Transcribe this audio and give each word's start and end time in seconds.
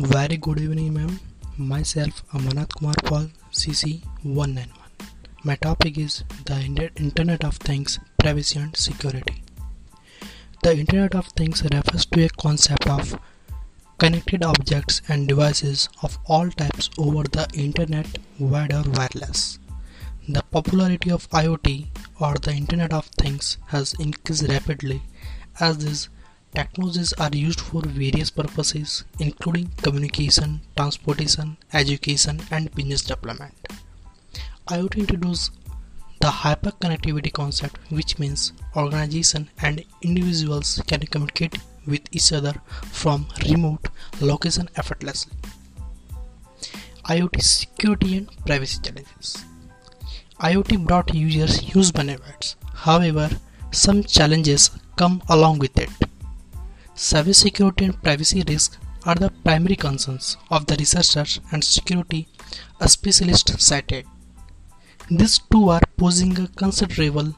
Very 0.00 0.38
good 0.38 0.58
evening, 0.58 0.94
ma'am. 0.94 1.20
Myself, 1.58 2.22
Amanat 2.32 2.74
Kumar 2.74 2.94
Paul, 3.04 3.26
CC 3.52 4.02
191. 4.22 4.72
My 5.44 5.56
topic 5.56 5.98
is 5.98 6.24
the 6.46 6.90
Internet 6.96 7.44
of 7.44 7.58
Things, 7.58 7.98
Privacy 8.18 8.60
and 8.60 8.74
Security. 8.74 9.42
The 10.62 10.72
Internet 10.78 11.14
of 11.14 11.26
Things 11.36 11.62
refers 11.62 12.06
to 12.06 12.24
a 12.24 12.30
concept 12.30 12.88
of 12.88 13.20
connected 13.98 14.42
objects 14.42 15.02
and 15.06 15.28
devices 15.28 15.90
of 16.02 16.16
all 16.24 16.48
types 16.50 16.88
over 16.96 17.24
the 17.24 17.46
internet, 17.52 18.06
wide 18.38 18.72
or 18.72 18.84
wireless. 18.86 19.58
The 20.26 20.42
popularity 20.50 21.10
of 21.10 21.28
IoT 21.28 21.88
or 22.18 22.36
the 22.36 22.54
Internet 22.54 22.94
of 22.94 23.04
Things 23.18 23.58
has 23.66 23.92
increased 23.98 24.48
rapidly 24.48 25.02
as 25.60 25.76
these 25.76 26.08
technologies 26.54 27.12
are 27.14 27.30
used 27.32 27.60
for 27.60 27.82
various 27.82 28.30
purposes 28.30 29.04
including 29.18 29.70
communication, 29.82 30.60
transportation, 30.76 31.56
education 31.72 32.40
and 32.50 32.74
business 32.74 33.02
development. 33.02 33.54
IoT 34.68 34.96
introduced 34.98 35.52
the 36.20 36.28
hyperconnectivity 36.28 37.32
concept 37.32 37.78
which 37.90 38.18
means 38.18 38.52
organizations 38.76 39.48
and 39.62 39.84
individuals 40.02 40.82
can 40.86 41.00
communicate 41.00 41.58
with 41.86 42.02
each 42.12 42.32
other 42.32 42.54
from 43.00 43.26
remote 43.48 43.88
location 44.20 44.68
effortlessly. 44.76 45.32
IoT 47.04 47.42
security 47.42 48.18
and 48.18 48.28
privacy 48.44 48.78
challenges. 48.82 49.44
IoT 50.40 50.86
brought 50.86 51.14
users 51.14 51.56
huge 51.58 51.92
benefits. 51.92 52.56
However, 52.74 53.28
some 53.72 54.04
challenges 54.04 54.70
come 54.96 55.22
along 55.28 55.58
with 55.58 55.76
it. 55.78 55.90
Cybersecurity 57.00 57.86
and 57.86 58.02
privacy 58.02 58.42
risks 58.46 58.76
are 59.04 59.14
the 59.14 59.30
primary 59.42 59.74
concerns 59.74 60.36
of 60.50 60.66
the 60.66 60.76
researchers 60.76 61.40
and 61.50 61.64
security 61.64 62.28
specialists 62.86 63.64
cited. 63.64 64.04
These 65.10 65.38
two 65.50 65.70
are 65.70 65.80
posing 65.96 66.38
a 66.38 66.46
considerable 66.48 67.34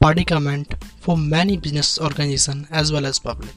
predicament 0.00 0.74
for 0.98 1.16
many 1.16 1.56
business 1.56 2.00
organizations 2.00 2.66
as 2.72 2.90
well 2.90 3.06
as 3.06 3.20
public. 3.20 3.52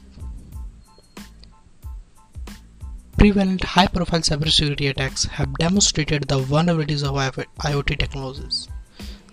Prevalent 3.18 3.64
high-profile 3.64 4.20
cybersecurity 4.20 4.88
attacks 4.90 5.24
have 5.24 5.52
demonstrated 5.54 6.28
the 6.28 6.38
vulnerabilities 6.38 7.02
of 7.02 7.44
IoT 7.58 7.98
technologies. 7.98 8.68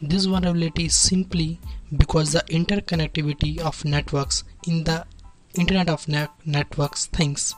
This 0.02 0.26
vulnerability 0.26 0.86
is 0.86 0.96
simply 0.96 1.60
because 1.96 2.32
the 2.32 2.44
interconnectivity 2.50 3.60
of 3.60 3.86
networks 3.86 4.44
in 4.66 4.84
the 4.84 5.06
Internet 5.54 5.90
of 5.90 6.08
ne 6.08 6.28
Networks 6.46 7.08
Things 7.08 7.56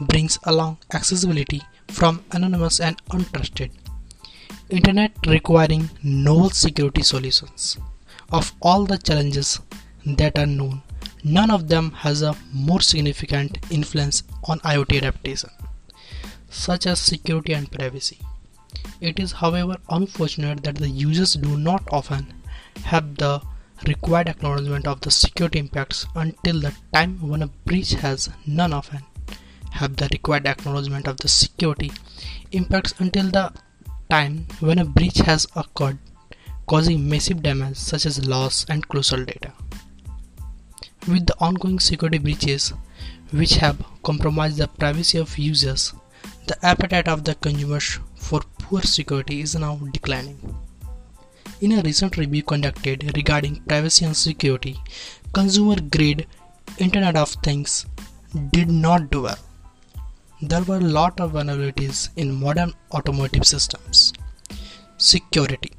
brings 0.00 0.38
along 0.44 0.78
accessibility 0.92 1.62
from 1.88 2.24
anonymous 2.32 2.80
and 2.80 2.96
untrusted 3.08 3.70
Internet 4.68 5.12
requiring 5.26 5.90
novel 6.02 6.50
security 6.50 7.02
solutions. 7.02 7.78
Of 8.32 8.52
all 8.60 8.84
the 8.84 8.98
challenges 8.98 9.60
that 10.06 10.38
are 10.38 10.46
known, 10.46 10.82
none 11.24 11.50
of 11.50 11.68
them 11.68 11.92
has 11.92 12.22
a 12.22 12.36
more 12.52 12.80
significant 12.80 13.58
influence 13.70 14.22
on 14.44 14.60
IoT 14.60 14.98
adaptation, 14.98 15.50
such 16.48 16.86
as 16.86 17.00
security 17.00 17.52
and 17.52 17.70
privacy. 17.70 18.18
It 19.00 19.18
is 19.18 19.32
however 19.32 19.76
unfortunate 19.88 20.62
that 20.64 20.76
the 20.76 20.88
users 20.88 21.34
do 21.34 21.56
not 21.56 21.82
often 21.92 22.32
have 22.84 23.16
the 23.16 23.40
required 23.86 24.28
acknowledgement 24.28 24.86
of 24.86 25.00
the 25.00 25.10
security 25.10 25.58
impacts 25.58 26.06
until 26.14 26.60
the 26.60 26.74
time 26.92 27.16
when 27.26 27.42
a 27.42 27.46
breach 27.46 27.92
has 27.92 28.28
none 28.46 28.72
often 28.72 29.00
have 29.72 29.96
the 29.96 30.08
required 30.12 30.46
acknowledgement 30.46 31.06
of 31.06 31.16
the 31.18 31.28
security 31.28 31.90
impacts 32.52 32.94
until 32.98 33.30
the 33.30 33.52
time 34.10 34.46
when 34.60 34.78
a 34.78 34.84
breach 34.84 35.18
has 35.18 35.46
occurred 35.56 35.98
causing 36.66 37.08
massive 37.08 37.42
damage 37.42 37.76
such 37.76 38.06
as 38.06 38.26
loss 38.26 38.64
and 38.68 38.86
crucial 38.88 39.24
data. 39.24 39.52
With 41.08 41.26
the 41.26 41.36
ongoing 41.40 41.80
security 41.80 42.18
breaches 42.18 42.72
which 43.32 43.54
have 43.56 43.84
compromised 44.02 44.58
the 44.58 44.68
privacy 44.68 45.18
of 45.18 45.38
users, 45.38 45.92
the 46.46 46.64
appetite 46.64 47.08
of 47.08 47.24
the 47.24 47.34
consumers 47.34 47.98
for 48.16 48.40
poor 48.58 48.82
security 48.82 49.40
is 49.40 49.54
now 49.56 49.76
declining. 49.92 50.49
In 51.60 51.72
a 51.72 51.82
recent 51.82 52.16
review 52.16 52.42
conducted 52.42 53.12
regarding 53.14 53.56
privacy 53.68 54.06
and 54.06 54.16
security, 54.16 54.78
consumer 55.34 55.76
grade 55.78 56.26
Internet 56.78 57.16
of 57.16 57.28
Things 57.42 57.84
did 58.50 58.70
not 58.70 59.10
do 59.10 59.22
well. 59.24 59.38
There 60.40 60.62
were 60.62 60.78
a 60.78 60.92
lot 60.98 61.20
of 61.20 61.32
vulnerabilities 61.32 62.08
in 62.16 62.32
modern 62.32 62.72
automotive 62.94 63.46
systems. 63.46 64.14
Security 64.96 65.72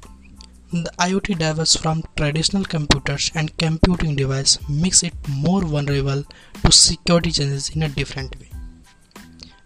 The 0.70 0.92
IoT 1.00 1.40
diverse 1.40 1.74
from 1.74 2.04
traditional 2.16 2.64
computers 2.64 3.32
and 3.34 3.58
computing 3.58 4.14
devices, 4.14 4.60
makes 4.68 5.02
it 5.02 5.14
more 5.28 5.62
vulnerable 5.62 6.22
to 6.64 6.70
security 6.70 7.32
challenges 7.32 7.70
in 7.70 7.82
a 7.82 7.88
different 7.88 8.38
way. 8.38 8.50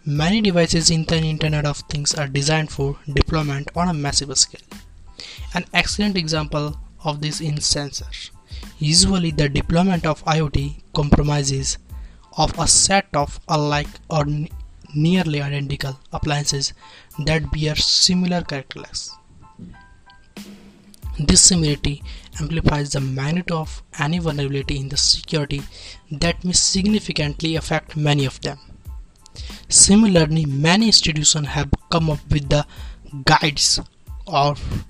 Many 0.07 0.41
devices 0.41 0.89
in 0.89 1.05
the 1.05 1.19
Internet 1.19 1.67
of 1.67 1.81
Things 1.91 2.15
are 2.15 2.27
designed 2.27 2.71
for 2.71 2.97
deployment 3.13 3.69
on 3.77 3.89
a 3.89 3.93
massive 3.93 4.35
scale. 4.39 4.63
An 5.55 5.65
excellent 5.73 6.17
example 6.17 6.79
of 7.05 7.21
this 7.21 7.41
is 7.41 7.51
sensors. 7.61 8.31
Usually 8.79 9.31
the 9.31 9.49
deployment 9.49 10.07
of 10.07 10.25
IoT 10.25 10.83
compromises 10.95 11.79
of 12.37 12.59
a 12.59 12.67
set 12.67 13.07
of 13.15 13.41
alike 13.49 13.89
or 14.11 14.27
nearly 14.95 15.41
identical 15.43 15.99
appliances 16.13 16.73
that 17.25 17.51
bear 17.51 17.77
similar 17.77 18.43
characteristics. 18.43 19.17
This 21.19 21.43
similarity 21.43 22.03
amplifies 22.41 22.93
the 22.93 23.01
magnitude 23.01 23.53
of 23.53 23.83
any 23.99 24.19
vulnerability 24.19 24.79
in 24.79 24.91
the 24.91 24.99
security 24.99 25.63
that 26.11 26.45
may 26.45 26.53
significantly 26.53 27.57
affect 27.57 27.97
many 27.97 28.27
of 28.27 28.39
them. 28.43 28.59
Similarly, 29.69 30.45
many 30.45 30.87
institutions 30.87 31.49
have 31.49 31.71
come 31.91 32.11
up 32.11 32.21
with 32.31 32.49
the 32.51 32.67
guides 33.25 33.81
of 34.27 34.87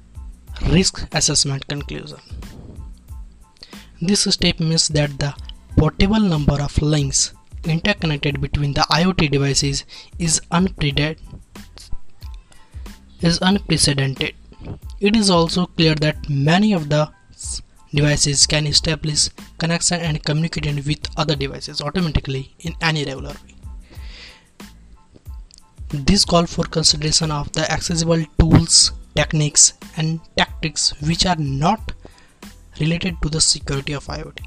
risk 0.69 1.07
assessment 1.15 1.67
conclusion. 1.69 2.19
This 4.01 4.25
step 4.25 4.61
means 4.61 4.89
that 4.89 5.19
the 5.19 5.35
portable 5.77 6.21
number 6.21 6.61
of 6.61 6.81
links 6.83 7.33
interconnected 7.65 8.41
between 8.41 8.75
the 8.75 8.83
IoT 8.83 9.31
devices 9.31 9.85
is 10.19 10.41
unprecedented. 10.51 11.19
Is 13.21 13.39
unprecedented. 13.41 14.35
It 15.01 15.17
is 15.17 15.31
also 15.31 15.67
clear 15.67 15.95
that 15.97 16.29
many 16.29 16.73
of 16.73 16.89
the 16.89 17.11
devices 17.95 18.47
can 18.47 18.67
establish 18.67 19.31
connection 19.59 20.01
and 20.01 20.23
communicate 20.23 20.85
with 20.85 21.09
other 21.17 21.35
devices 21.35 21.81
automatically 21.81 22.55
in 22.61 22.75
any 22.83 23.05
regular 23.05 23.31
way. 23.31 23.55
This 25.91 26.25
call 26.25 26.47
for 26.47 26.65
consideration 26.65 27.31
of 27.31 27.53
the 27.53 27.71
accessible 27.71 28.25
tools, 28.39 28.93
techniques 29.17 29.73
and 29.97 30.21
tactics 30.37 30.93
which 31.01 31.25
are 31.27 31.37
not 31.37 31.93
related 32.81 33.17
to 33.23 33.29
the 33.29 33.41
security 33.41 33.95
of 33.95 34.07
IoT. 34.07 34.41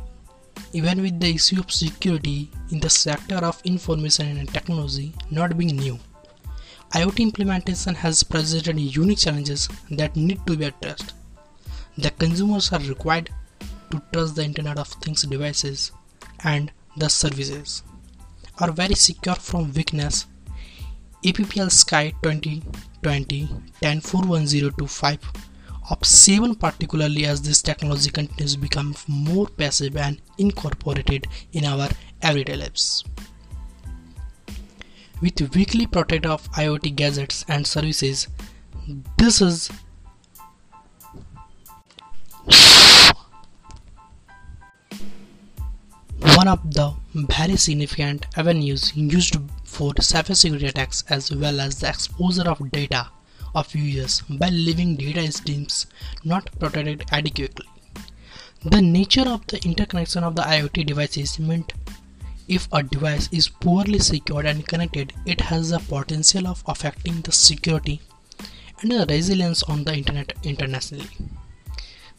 Even 0.74 1.02
with 1.02 1.20
the 1.20 1.34
issue 1.34 1.60
of 1.60 1.72
security 1.72 2.52
in 2.72 2.80
the 2.80 2.90
sector 2.90 3.38
of 3.38 3.62
information 3.64 4.38
and 4.38 4.54
technology 4.54 5.14
not 5.32 5.58
being 5.58 5.76
new, 5.76 5.98
IoT 6.94 7.20
implementation 7.20 7.96
has 7.96 8.24
presented 8.24 8.80
unique 8.80 9.20
challenges 9.20 9.68
that 9.92 10.16
need 10.16 10.46
to 10.48 10.58
be 10.58 10.66
addressed. 10.66 11.14
The 11.98 12.12
consumers 12.12 12.72
are 12.72 12.80
required 12.80 13.30
to 13.92 14.02
trust 14.14 14.36
the 14.36 14.44
Internet 14.44 14.78
of 14.78 14.88
Things 14.88 15.24
devices 15.24 15.92
and 16.44 16.72
the 16.98 17.10
services 17.10 17.84
are 18.60 18.72
very 18.72 18.96
secure 18.96 19.36
from 19.36 19.74
weakness. 19.74 20.28
APPL 21.22 21.70
Sky 21.70 22.14
2020 22.24 23.50
104102 23.82 25.20
of 25.90 26.06
7 26.06 26.56
particularly 26.56 27.26
as 27.26 27.42
this 27.42 27.62
technology 27.62 28.10
continues 28.10 28.54
to 28.54 28.60
become 28.60 28.96
more 29.06 29.48
passive 29.48 29.98
and 29.98 30.22
incorporated 30.38 31.28
in 31.52 31.66
our 31.66 31.90
everyday 32.22 32.56
lives. 32.56 33.04
With 35.22 35.54
weekly 35.54 35.88
protect 35.88 36.26
of 36.26 36.50
IoT 36.54 36.96
gadgets 36.96 37.44
and 37.50 37.68
services, 37.68 38.30
this 39.18 39.42
is 39.42 39.70
one 46.38 46.48
of 46.48 46.74
the 46.74 46.94
very 47.14 47.58
significant 47.58 48.26
avenues 48.38 48.96
used 48.96 49.36
for 49.76 49.94
cybersecurity 49.94 50.70
attacks 50.70 51.04
as 51.10 51.32
well 51.44 51.60
as 51.66 51.80
the 51.80 51.90
exposure 51.90 52.50
of 52.54 52.72
data 52.72 53.08
of 53.56 53.74
users 53.76 54.22
by 54.42 54.50
leaving 54.50 54.96
data 54.96 55.32
streams 55.32 55.86
not 56.24 56.50
protected 56.60 57.06
adequately. 57.12 57.68
The 58.64 58.82
nature 58.82 59.28
of 59.36 59.48
the 59.48 59.64
interconnection 59.64 60.24
of 60.24 60.36
the 60.36 60.42
IoT 60.42 60.86
devices 60.86 61.40
meant 61.40 61.74
If 62.50 62.68
a 62.72 62.82
device 62.82 63.30
is 63.32 63.48
poorly 63.48 64.00
secured 64.00 64.48
and 64.48 64.68
connected, 64.68 65.14
it 65.26 65.40
has 65.40 65.70
the 65.70 65.80
potential 65.80 66.48
of 66.48 66.64
affecting 66.66 67.22
the 67.22 67.32
security 67.32 68.02
and 68.82 68.92
the 68.92 69.06
resilience 69.08 69.62
on 69.64 69.84
the 69.84 69.96
internet 69.96 70.34
internationally. 70.44 71.10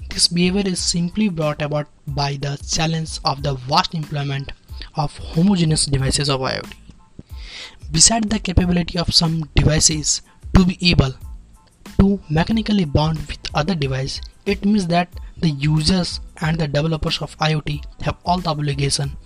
This 0.09 0.29
behavior 0.29 0.63
is 0.67 0.79
simply 0.79 1.29
brought 1.29 1.61
about 1.63 1.89
by 2.07 2.31
the 2.37 2.57
challenge 2.77 3.19
of 3.25 3.43
the 3.43 3.55
vast 3.55 3.95
employment 3.95 4.53
of 4.95 5.19
homogeneous 5.19 5.87
devices 5.87 6.29
of 6.29 6.41
IoT. 6.41 6.73
Besides 7.93 8.29
the 8.29 8.39
capability 8.39 8.99
of 8.99 9.13
some 9.15 9.49
devices 9.55 10.23
to 10.55 10.65
be 10.65 10.79
able 10.91 11.15
to 11.99 12.21
mechanically 12.31 12.85
bond 12.85 13.19
with 13.27 13.39
other 13.55 13.75
devices, 13.75 14.21
it 14.47 14.65
means 14.65 14.87
that 14.87 15.09
the 15.39 15.51
users 15.51 16.21
and 16.41 16.59
the 16.59 16.69
developers 16.69 17.21
of 17.21 17.37
IoT 17.39 17.83
have 18.03 18.17
all 18.25 18.39
the 18.39 18.51
obligation 18.51 19.17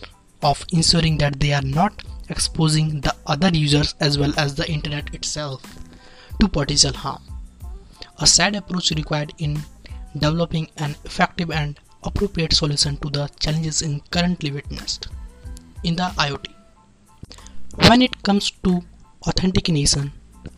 of 0.42 0.64
ensuring 0.72 1.18
that 1.18 1.40
they 1.40 1.52
are 1.52 1.62
not 1.62 2.02
exposing 2.28 3.00
the 3.00 3.14
other 3.26 3.50
users 3.52 3.94
as 4.00 4.18
well 4.18 4.32
as 4.38 4.54
the 4.54 4.70
internet 4.70 5.14
itself 5.14 5.62
to 6.40 6.48
potential 6.48 6.92
harm. 6.92 7.22
A 8.18 8.26
sad 8.26 8.56
approach 8.56 8.90
required 8.92 9.32
in 9.38 9.58
developing 10.14 10.68
an 10.78 10.96
effective 11.04 11.50
and 11.50 11.78
appropriate 12.02 12.52
solution 12.52 12.96
to 12.98 13.10
the 13.10 13.28
challenges 13.40 13.82
in 13.82 14.00
currently 14.10 14.50
witnessed 14.50 15.08
in 15.82 15.96
the 15.96 16.04
IoT. 16.16 16.53
When 17.76 18.02
it 18.02 18.22
comes 18.22 18.50
to 18.64 18.82
authentication, 19.26 20.12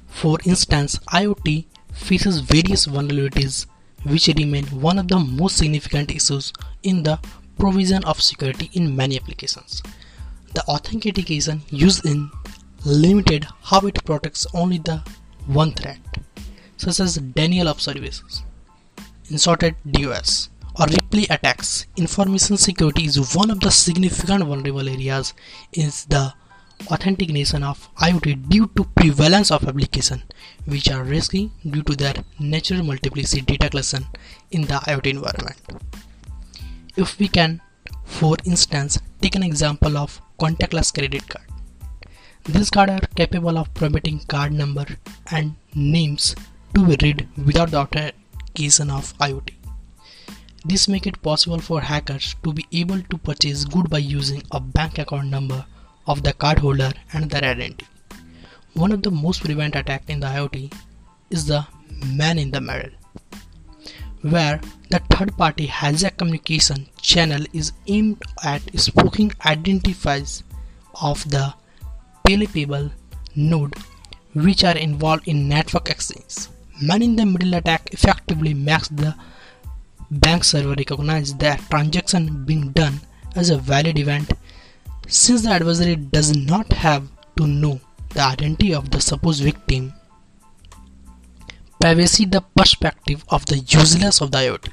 for 0.06 0.38
instance, 0.44 0.98
IoT 1.12 1.66
faces 1.92 2.40
various 2.40 2.86
vulnerabilities 2.86 3.66
which 4.04 4.28
remain 4.28 4.66
one 4.66 4.98
of 4.98 5.08
the 5.08 5.18
most 5.18 5.56
significant 5.56 6.10
issues 6.10 6.52
in 6.82 7.02
the 7.02 7.18
provision 7.58 8.04
of 8.04 8.22
security 8.22 8.70
in 8.74 8.94
many 8.94 9.16
applications. 9.16 9.82
The 10.54 10.62
authentication 10.64 11.62
used 11.70 12.04
in 12.04 12.30
limited 12.84 13.46
how 13.62 13.80
it 13.86 14.04
protects 14.04 14.46
only 14.54 14.78
the 14.78 15.02
one 15.46 15.72
threat, 15.72 15.98
such 16.76 17.00
as 17.00 17.16
denial 17.16 17.68
of 17.68 17.80
services, 17.80 18.42
inserted 19.30 19.74
DOS, 19.90 20.50
or 20.78 20.86
replay 20.86 21.28
attacks. 21.30 21.86
Information 21.96 22.56
security 22.56 23.04
is 23.04 23.34
one 23.34 23.50
of 23.50 23.60
the 23.60 23.70
significant 23.70 24.44
vulnerable 24.44 24.88
areas 24.88 25.32
in 25.72 25.86
the 26.08 26.32
authentication 26.90 27.62
of 27.62 27.88
IoT 27.96 28.48
due 28.48 28.70
to 28.76 28.84
prevalence 28.84 29.50
of 29.50 29.66
applications 29.66 30.22
which 30.66 30.90
are 30.90 31.02
risky 31.02 31.50
due 31.68 31.82
to 31.82 31.96
their 31.96 32.14
natural 32.38 32.82
multiplicity 32.82 33.42
data 33.42 33.68
collection 33.68 34.06
in 34.50 34.62
the 34.62 34.74
IoT 34.74 35.06
environment. 35.06 35.56
If 36.96 37.18
we 37.18 37.28
can, 37.28 37.60
for 38.04 38.36
instance, 38.44 38.98
take 39.20 39.34
an 39.34 39.42
example 39.42 39.96
of 39.96 40.20
contactless 40.38 40.92
credit 40.94 41.28
card. 41.28 41.46
These 42.44 42.70
cards 42.70 42.92
are 42.92 43.06
capable 43.16 43.58
of 43.58 43.74
permitting 43.74 44.20
card 44.20 44.52
number 44.52 44.86
and 45.30 45.56
names 45.74 46.36
to 46.74 46.86
be 46.86 46.96
read 47.02 47.28
without 47.44 47.72
the 47.72 47.78
authentication 47.78 48.90
of 48.90 49.16
IoT. 49.18 49.50
This 50.64 50.88
makes 50.88 51.06
it 51.06 51.22
possible 51.22 51.58
for 51.58 51.80
hackers 51.80 52.36
to 52.44 52.52
be 52.52 52.66
able 52.72 53.00
to 53.00 53.18
purchase 53.18 53.64
goods 53.64 53.88
by 53.88 53.98
using 53.98 54.42
a 54.52 54.60
bank 54.60 54.98
account 54.98 55.28
number 55.28 55.64
of 56.06 56.22
the 56.22 56.32
cardholder 56.32 56.94
and 57.12 57.30
their 57.30 57.44
identity. 57.44 57.86
One 58.74 58.92
of 58.92 59.02
the 59.02 59.10
most 59.10 59.42
prevalent 59.42 59.74
attacks 59.74 60.08
in 60.08 60.20
the 60.20 60.26
IoT 60.26 60.72
is 61.30 61.46
the 61.46 61.66
man 62.04 62.38
in 62.38 62.50
the 62.50 62.60
middle, 62.60 62.90
where 64.22 64.60
the 64.90 65.00
third 65.10 65.36
party 65.36 65.66
hijack 65.66 66.18
communication 66.18 66.88
channel 67.00 67.44
is 67.52 67.72
aimed 67.86 68.22
at 68.44 68.62
spoofing 68.78 69.30
identifiers 69.54 70.42
of 71.00 71.28
the 71.30 71.54
palpable 72.24 72.90
node 73.34 73.74
which 74.34 74.64
are 74.64 74.76
involved 74.76 75.26
in 75.26 75.48
network 75.48 75.88
exchange. 75.90 76.48
Man 76.82 77.02
in 77.02 77.16
the 77.16 77.24
middle 77.24 77.54
attack 77.54 77.88
effectively 77.92 78.52
makes 78.52 78.88
the 78.88 79.14
bank 80.10 80.44
server 80.44 80.74
recognize 80.74 81.34
that 81.36 81.60
transaction 81.70 82.44
being 82.44 82.72
done 82.72 83.00
as 83.34 83.50
a 83.50 83.56
valid 83.56 83.98
event 83.98 84.32
since 85.06 85.42
the 85.42 85.50
adversary 85.50 85.96
does 85.96 86.36
not 86.36 86.72
have 86.72 87.08
to 87.36 87.46
know 87.46 87.80
the 88.10 88.22
identity 88.22 88.74
of 88.74 88.90
the 88.90 89.00
supposed 89.00 89.42
victim, 89.42 89.92
privacy 91.80 92.24
the 92.24 92.40
perspective 92.56 93.24
of 93.28 93.46
the 93.46 93.58
useless 93.58 94.20
of 94.20 94.32
the 94.32 94.38
IoT 94.38 94.68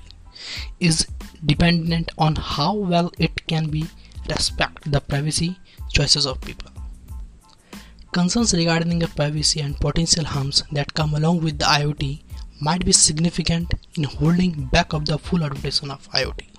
is 0.80 1.08
dependent 1.46 2.12
on 2.18 2.36
how 2.36 2.74
well 2.74 3.12
it 3.20 3.46
can 3.48 3.70
be 3.70 3.86
respect 4.30 4.90
the 4.92 5.02
privacy 5.02 5.58
choices 5.92 6.26
of 6.26 6.40
people. 6.42 6.72
Concerns 8.12 8.54
regarding 8.54 9.00
the 9.00 9.08
privacy 9.08 9.60
and 9.60 9.80
potential 9.80 10.24
harms 10.24 10.64
that 10.72 10.94
come 10.94 11.14
along 11.16 11.42
with 11.42 11.60
the 11.60 11.66
IoT 11.66 12.24
might 12.62 12.86
be 12.86 12.92
significant 12.92 13.74
in 13.98 14.04
holding 14.04 14.66
back 14.66 14.94
of 14.94 15.06
the 15.06 15.18
full 15.18 15.44
adoption 15.44 15.92
of 15.92 16.10
IoT. 16.12 16.53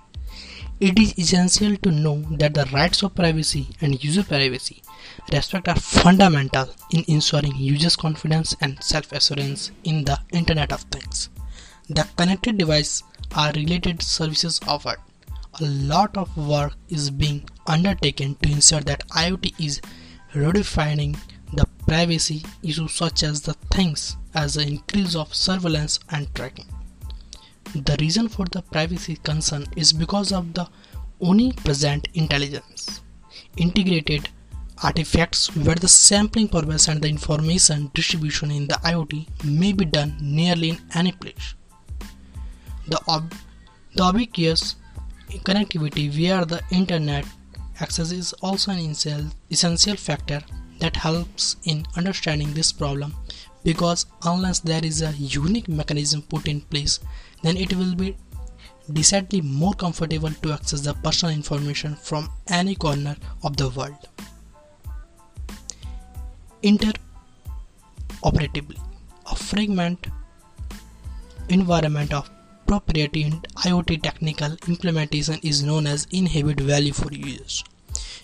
It 0.81 0.99
is 0.99 1.17
essential 1.17 1.77
to 1.79 1.91
know 1.93 2.17
that 2.33 2.55
the 2.55 2.65
rights 2.73 3.05
of 3.05 3.15
privacy 3.15 3.69
and 3.81 4.03
user 4.03 4.25
privacy 4.25 4.83
respect 5.33 5.69
are 5.69 5.77
fundamental 5.77 6.69
in 6.91 7.05
ensuring 7.07 7.55
users' 7.55 7.95
confidence 7.95 8.57
and 8.61 8.83
self-assurance 8.83 9.71
in 9.85 10.05
the 10.05 10.19
Internet 10.33 10.73
of 10.73 10.81
Things. 10.83 11.29
The 11.89 12.09
connected 12.17 12.59
devices 12.59 13.05
are 13.37 13.53
related 13.53 14.03
services 14.03 14.61
offered. 14.67 14.99
A 15.61 15.65
lot 15.65 16.17
of 16.17 16.37
work 16.37 16.75
is 16.89 17.09
being 17.09 17.49
undertaken 17.69 18.35
to 18.43 18.51
ensure 18.51 18.81
that 18.81 19.09
IoT 19.11 19.55
is 19.65 19.81
redefining 20.35 21.17
the 21.53 21.67
privacy 21.87 22.45
issues 22.65 22.93
such 22.93 23.23
as 23.23 23.43
the 23.43 23.55
things 23.71 24.17
as 24.35 24.55
the 24.55 24.67
increase 24.67 25.15
of 25.15 25.33
surveillance 25.33 26.01
and 26.11 26.35
tracking. 26.35 26.67
The 27.75 27.97
reason 27.99 28.29
for 28.29 28.47
the 28.47 28.63
privacy 28.63 29.17
concern 29.17 29.67
is 29.77 29.93
because 29.93 30.31
of 30.31 30.55
the 30.55 30.69
omnipresent 31.21 32.07
intelligence, 32.15 33.01
integrated 33.57 34.29
artifacts 34.83 35.55
where 35.57 35.75
the 35.75 35.89
sampling 35.89 36.49
purpose 36.49 36.87
and 36.87 37.03
the 37.03 37.09
information 37.09 37.91
distribution 37.93 38.53
in 38.53 38.69
the 38.69 38.75
IoT 38.75 39.45
may 39.45 39.73
be 39.73 39.85
done 39.85 40.17
nearly 40.21 40.71
in 40.71 40.79
any 40.95 41.11
place. 41.11 41.55
The, 42.87 43.01
ob- 43.09 43.35
the 43.95 44.05
ubiquitous 44.07 44.77
connectivity 45.43 46.11
via 46.11 46.45
the 46.45 46.63
internet 46.71 47.25
access 47.81 48.13
is 48.13 48.33
also 48.35 48.71
an 48.71 48.79
essential, 48.79 49.31
essential 49.51 49.97
factor 49.97 50.43
that 50.79 50.95
helps 50.95 51.57
in 51.65 51.85
understanding 51.97 52.53
this 52.55 52.71
problem 52.71 53.15
because 53.65 54.07
unless 54.25 54.61
there 54.61 54.85
is 54.85 55.03
a 55.03 55.13
unique 55.13 55.69
mechanism 55.69 56.23
put 56.23 56.47
in 56.47 56.61
place 56.61 57.01
then 57.45 57.57
it 57.59 57.75
will 57.75 57.95
be 57.95 58.17
decidedly 58.93 59.41
more 59.43 59.75
comfortable 59.75 60.31
to 60.43 60.53
access 60.53 60.81
the 60.81 60.95
personal 60.95 61.35
information 61.35 61.95
from 61.95 62.29
any 62.49 62.75
corner 62.75 63.17
of 63.43 63.57
the 63.57 63.69
world. 63.69 64.09
Interoperatively, 66.63 68.81
a 69.31 69.37
fragment 69.37 70.07
environment 71.51 72.15
of 72.15 72.31
proprietary 72.67 73.31
IoT 73.57 74.03
technical 74.03 74.57
implementation 74.67 75.39
is 75.43 75.63
known 75.63 75.87
as 75.87 76.07
inhabit 76.11 76.61
value 76.61 76.95
for 76.95 77.13
users. 77.13 77.63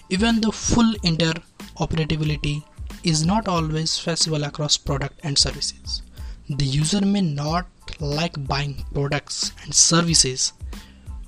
Even 0.09 0.41
though 0.41 0.51
full 0.51 0.95
interoperability 1.11 2.65
is 3.05 3.27
not 3.27 3.49
always 3.49 3.99
feasible 3.99 4.45
across 4.45 4.79
product 4.79 5.21
and 5.23 5.39
services. 5.39 6.03
The 6.49 6.65
user 6.65 7.03
may 7.03 7.21
not 7.21 7.67
like 8.01 8.47
buying 8.47 8.85
products 8.93 9.53
and 9.63 9.75
services 9.75 10.53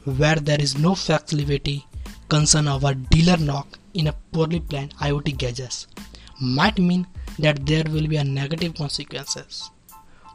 where 0.04 0.36
there 0.36 0.60
is 0.60 0.78
no 0.78 0.94
flexibility 0.94 1.86
concern 2.28 2.66
a 2.66 2.94
dealer 2.94 3.36
knock 3.36 3.78
in 3.94 4.06
a 4.06 4.12
poorly 4.32 4.60
planned 4.60 4.96
IoT 4.96 5.36
gadgets 5.36 5.86
might 6.40 6.78
mean 6.78 7.06
that 7.38 7.64
there 7.66 7.84
will 7.88 8.06
be 8.06 8.16
a 8.16 8.24
negative 8.24 8.74
consequences 8.74 9.70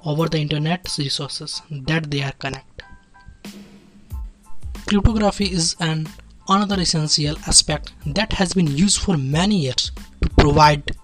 over 0.05 0.29
the 0.29 0.39
internet 0.39 0.87
resources 0.97 1.61
that 1.69 2.09
they 2.09 2.21
are 2.21 2.31
connect. 2.33 2.83
Cryptography 4.87 5.45
is 5.45 5.75
an 5.79 6.07
another 6.47 6.79
essential 6.79 7.35
aspect 7.45 7.91
that 8.05 8.31
has 8.31 8.53
been 8.53 8.67
used 8.67 9.01
for 9.01 9.17
many 9.17 9.57
years 9.57 9.91
to 10.21 10.29
provide 10.29 10.95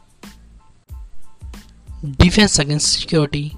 defense 2.17 2.59
against 2.59 2.93
security 2.99 3.57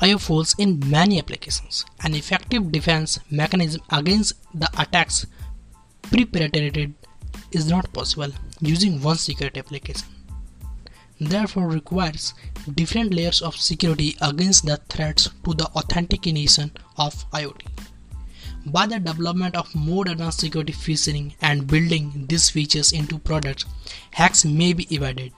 Faults 0.00 0.54
in 0.56 0.80
many 0.88 1.18
applications. 1.18 1.84
An 2.02 2.14
effective 2.14 2.72
defense 2.72 3.20
mechanism 3.30 3.82
against 3.90 4.32
the 4.58 4.68
attacks 4.80 5.26
perpetrated 6.02 6.94
is 7.52 7.68
not 7.68 7.92
possible 7.92 8.32
using 8.62 9.02
one 9.02 9.16
security 9.18 9.60
application. 9.60 10.08
Therefore 11.20 11.68
requires 11.68 12.32
different 12.74 13.12
layers 13.12 13.42
of 13.42 13.54
security 13.56 14.16
against 14.22 14.64
the 14.64 14.78
threats 14.88 15.28
to 15.44 15.52
the 15.52 15.66
authentication 15.76 16.72
of 16.96 17.30
IoT. 17.30 17.66
By 18.66 18.86
the 18.86 18.98
development 18.98 19.54
of 19.54 19.74
more 19.74 20.08
advanced 20.08 20.40
security 20.40 20.72
featuring 20.72 21.34
and 21.42 21.66
building 21.66 22.24
these 22.26 22.48
features 22.48 22.92
into 22.92 23.18
products, 23.18 23.66
hacks 24.12 24.46
may 24.46 24.72
be 24.72 24.86
evaded. 24.94 25.32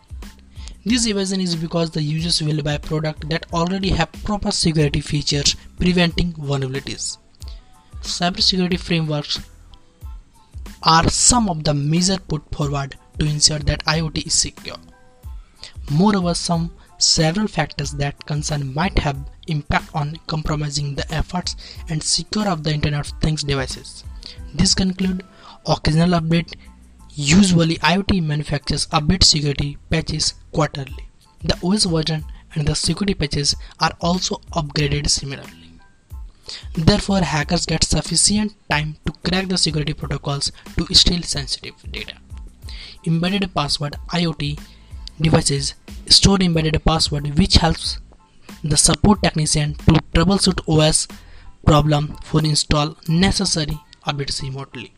This 0.84 1.06
evasion 1.06 1.40
is 1.40 1.54
because 1.54 1.90
the 1.90 2.02
users 2.02 2.42
will 2.42 2.62
buy 2.62 2.78
products 2.78 3.28
that 3.28 3.46
already 3.52 3.90
have 3.90 4.10
proper 4.24 4.50
security 4.50 5.00
features 5.00 5.54
preventing 5.78 6.32
vulnerabilities. 6.32 7.18
Cybersecurity 8.02 8.80
frameworks 8.80 9.38
are 10.82 11.08
some 11.08 11.48
of 11.48 11.62
the 11.62 11.72
measures 11.72 12.18
put 12.26 12.42
forward 12.52 12.96
to 13.18 13.26
ensure 13.26 13.60
that 13.60 13.84
IoT 13.84 14.26
is 14.26 14.34
secure. 14.34 14.76
Moreover, 15.90 16.34
some 16.34 16.72
several 16.98 17.46
factors 17.46 17.92
that 17.92 18.26
concern 18.26 18.74
might 18.74 18.98
have 18.98 19.18
impact 19.46 19.88
on 19.94 20.16
compromising 20.26 20.94
the 20.96 21.14
efforts 21.14 21.54
and 21.88 22.02
secure 22.02 22.48
of 22.48 22.64
the 22.64 22.72
Internet 22.72 23.00
of 23.12 23.20
Things 23.20 23.44
devices. 23.44 24.04
This 24.54 24.74
conclude 24.74 25.24
occasional 25.66 26.20
update. 26.20 26.54
Usually 27.14 27.76
IoT 27.76 28.22
manufacturers 28.24 28.86
update 28.86 29.22
security 29.22 29.76
patches 29.90 30.32
quarterly. 30.50 31.08
The 31.44 31.58
OS 31.62 31.84
version 31.84 32.24
and 32.54 32.66
the 32.66 32.74
security 32.74 33.12
patches 33.12 33.54
are 33.80 33.92
also 34.00 34.36
upgraded 34.52 35.10
similarly. 35.10 35.78
Therefore, 36.74 37.20
hackers 37.20 37.66
get 37.66 37.84
sufficient 37.84 38.54
time 38.70 38.96
to 39.04 39.12
crack 39.28 39.48
the 39.48 39.58
security 39.58 39.92
protocols 39.92 40.52
to 40.78 40.94
steal 40.94 41.22
sensitive 41.22 41.74
data. 41.90 42.14
Embedded 43.06 43.54
password 43.54 43.96
IoT 44.08 44.58
devices 45.20 45.74
store 46.06 46.38
embedded 46.40 46.82
password 46.82 47.38
which 47.38 47.56
helps 47.56 47.98
the 48.64 48.76
support 48.78 49.22
technician 49.22 49.74
to 49.74 50.00
troubleshoot 50.14 50.60
OS 50.66 51.08
problem 51.66 52.16
for 52.24 52.40
install 52.40 52.96
necessary 53.06 53.78
updates 54.06 54.40
remotely. 54.42 54.94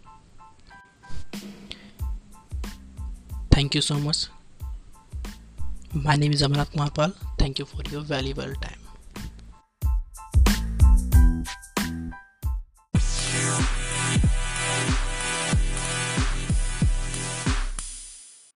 Thank 3.65 3.77
you 3.77 3.81
so 3.81 3.99
much. 3.99 4.27
My 5.95 6.17
name 6.17 6.33
is 6.33 6.43
Amarnath 6.43 6.73
Kumar 6.73 7.13
Thank 7.39 7.59
you 7.59 7.65
for 7.65 7.81
your 7.91 8.03
valuable 8.03 8.55
time. 8.61 8.84